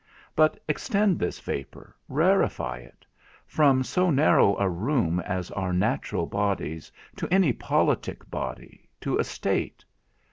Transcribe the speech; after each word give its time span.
But 0.35 0.57
extend 0.67 1.19
this 1.19 1.39
vapour, 1.39 1.95
rarefy 2.09 2.79
it; 2.85 3.05
from 3.45 3.83
so 3.83 4.09
narrow 4.09 4.57
a 4.57 4.67
room 4.67 5.19
as 5.19 5.51
our 5.51 5.73
natural 5.73 6.25
bodies, 6.25 6.91
to 7.17 7.31
any 7.31 7.53
politic 7.53 8.27
body, 8.31 8.89
to 9.01 9.19
a 9.19 9.23
state. 9.23 9.85